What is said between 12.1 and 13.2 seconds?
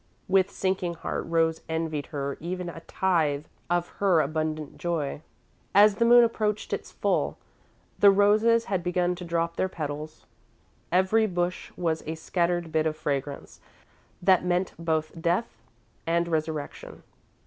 scattered bit of